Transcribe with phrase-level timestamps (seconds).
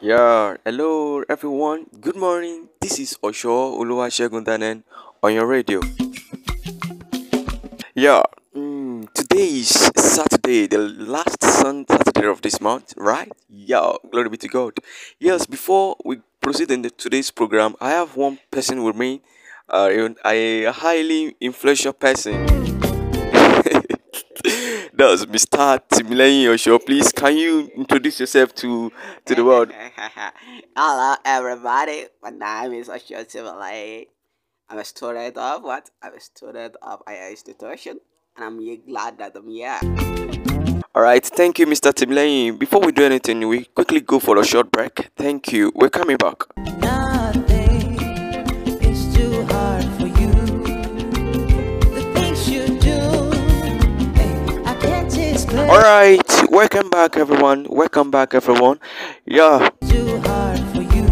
[0.00, 1.86] Yeah, hello everyone.
[2.00, 2.68] Good morning.
[2.80, 4.82] This is Osho Oluwasegun Daniel
[5.24, 5.80] on your radio.
[7.98, 8.22] Yeah,
[8.54, 13.26] mm, today is Saturday, the last sun Saturday of this month, right?
[13.50, 14.78] Yeah, glory be to God.
[15.18, 19.20] Yes, before we proceed in the, today's program, I have one person with me,
[19.68, 19.90] uh,
[20.24, 22.57] a highly influential person.
[24.98, 25.78] That's Mr.
[25.88, 26.76] Timileyin Osho.
[26.80, 28.90] Please, can you introduce yourself to
[29.26, 29.70] to the world?
[30.76, 32.06] Hello, everybody.
[32.20, 34.06] My name is Osho Timileyin.
[34.68, 35.88] I'm a student of what?
[36.02, 38.00] I'm a student of our institution,
[38.36, 39.78] and I'm really glad that I'm here.
[40.96, 41.92] All right, thank you, Mr.
[41.92, 42.58] Timileyin.
[42.58, 45.10] Before we do anything, we quickly go for a short break.
[45.16, 45.70] Thank you.
[45.76, 46.42] We're coming back.
[55.88, 55.88] Explain.
[55.88, 57.66] All right, welcome back, everyone.
[57.68, 58.78] Welcome back, everyone.
[59.24, 61.06] Yeah, Too hard for you.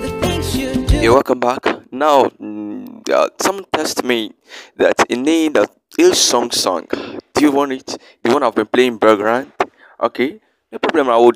[0.00, 0.96] The things you do.
[0.96, 1.64] you're welcome back.
[1.92, 4.32] Now, mm, yeah, some test me
[4.76, 5.66] that in need a
[5.98, 6.86] ill song song.
[7.34, 7.98] Do you want it?
[8.22, 9.52] The one I've been playing background.
[10.00, 10.40] Okay,
[10.72, 11.08] no problem.
[11.10, 11.32] I will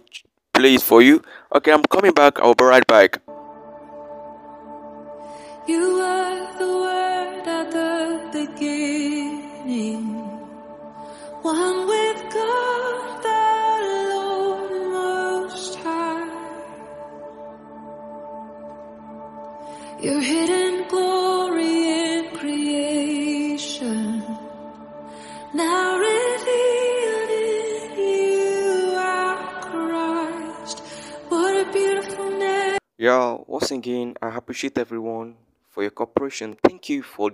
[0.52, 1.22] play it for you.
[1.54, 2.40] Okay, I'm coming back.
[2.40, 3.20] I'll be right back.
[5.66, 10.24] You are the word at the beginning.
[11.42, 11.73] One
[20.00, 24.22] Your hidden glory in creation.
[25.54, 30.80] Now revealed in you, our Christ.
[31.28, 32.78] What a beautiful name.
[32.98, 35.36] Yeah, once again, I appreciate everyone
[35.70, 36.56] for your cooperation.
[36.62, 37.32] Thank you for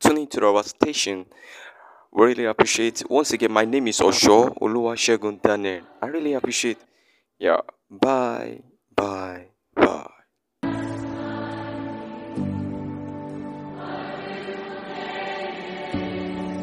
[0.00, 1.26] tuning to our station.
[2.12, 3.02] Really appreciate.
[3.10, 5.82] Once again, my name is Osho Oluwasegun Daniel.
[6.00, 6.78] I really appreciate.
[7.38, 7.60] Yeah,
[7.90, 8.60] Bye.
[8.94, 9.48] bye.